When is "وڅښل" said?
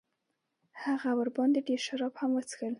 2.35-2.69